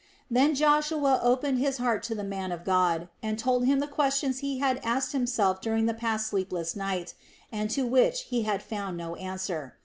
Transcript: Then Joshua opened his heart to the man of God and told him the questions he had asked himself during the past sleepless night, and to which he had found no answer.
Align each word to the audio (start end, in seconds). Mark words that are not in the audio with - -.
Then 0.31 0.55
Joshua 0.55 1.19
opened 1.21 1.59
his 1.59 1.77
heart 1.77 2.01
to 2.09 2.15
the 2.15 2.23
man 2.23 2.51
of 2.51 2.63
God 2.65 3.07
and 3.21 3.37
told 3.37 3.65
him 3.67 3.77
the 3.77 3.87
questions 3.87 4.39
he 4.39 4.57
had 4.57 4.81
asked 4.83 5.11
himself 5.11 5.61
during 5.61 5.85
the 5.85 5.93
past 5.93 6.25
sleepless 6.25 6.75
night, 6.75 7.13
and 7.51 7.69
to 7.69 7.85
which 7.85 8.21
he 8.21 8.41
had 8.41 8.63
found 8.63 8.97
no 8.97 9.13
answer. 9.17 9.75